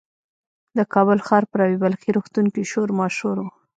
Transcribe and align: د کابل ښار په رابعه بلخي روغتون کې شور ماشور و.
د 0.77 0.79
کابل 0.93 1.19
ښار 1.27 1.43
په 1.49 1.55
رابعه 1.59 1.81
بلخي 1.83 2.09
روغتون 2.15 2.45
کې 2.53 2.69
شور 2.71 2.89
ماشور 2.99 3.37
و. 3.43 3.47